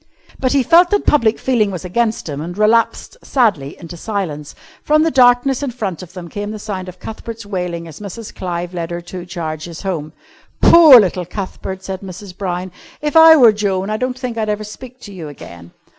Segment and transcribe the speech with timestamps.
[0.39, 4.55] But he felt that public feeling was against him, and relapsed sadly into silence.
[4.83, 8.33] From the darkness in front of them came the sound of Cuthbert's wailing as Mrs.
[8.33, 10.11] Clive led her two charges home.
[10.59, 12.35] "Poor little Cuthbert!" said Mrs.
[12.35, 12.71] Brown.
[12.99, 15.69] "If I were Joan, I don't think I'd ever speak to you again."